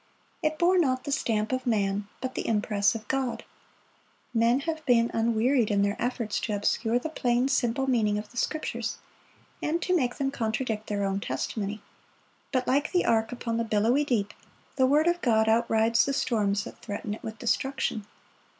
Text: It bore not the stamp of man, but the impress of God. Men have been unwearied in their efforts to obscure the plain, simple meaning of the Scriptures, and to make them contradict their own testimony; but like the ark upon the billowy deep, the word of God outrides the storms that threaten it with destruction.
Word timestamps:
It 0.41 0.57
bore 0.57 0.79
not 0.79 1.03
the 1.03 1.11
stamp 1.11 1.51
of 1.51 1.67
man, 1.67 2.07
but 2.21 2.33
the 2.33 2.47
impress 2.47 2.95
of 2.95 3.07
God. 3.07 3.43
Men 4.33 4.61
have 4.61 4.83
been 4.87 5.11
unwearied 5.13 5.69
in 5.69 5.83
their 5.83 5.95
efforts 5.99 6.39
to 6.39 6.53
obscure 6.55 6.97
the 6.97 7.07
plain, 7.07 7.47
simple 7.49 7.85
meaning 7.85 8.17
of 8.17 8.31
the 8.31 8.37
Scriptures, 8.37 8.97
and 9.61 9.79
to 9.83 9.95
make 9.95 10.15
them 10.15 10.31
contradict 10.31 10.87
their 10.87 11.05
own 11.05 11.19
testimony; 11.19 11.83
but 12.51 12.67
like 12.67 12.91
the 12.91 13.05
ark 13.05 13.31
upon 13.31 13.57
the 13.57 13.63
billowy 13.63 14.03
deep, 14.03 14.33
the 14.75 14.87
word 14.87 15.05
of 15.05 15.21
God 15.21 15.47
outrides 15.47 16.03
the 16.05 16.13
storms 16.13 16.63
that 16.63 16.79
threaten 16.79 17.13
it 17.13 17.21
with 17.21 17.37
destruction. 17.37 18.07